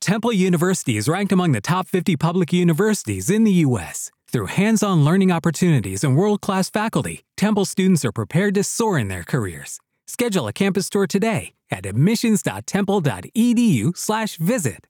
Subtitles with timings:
[0.00, 4.10] Temple University is ranked among the top 50 public universities in the U.S.
[4.32, 8.98] Through hands on learning opportunities and world class faculty, Temple students are prepared to soar
[8.98, 9.78] in their careers.
[10.06, 14.86] Schedule a campus tour today at admissions.temple.edu/slash visit.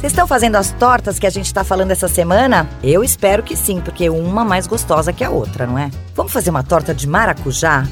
[0.00, 2.68] Vocês estão fazendo as tortas que a gente está falando essa semana?
[2.82, 5.88] Eu espero que sim, porque uma mais gostosa que a outra, não é?
[6.16, 7.86] Vamos fazer uma torta de maracujá?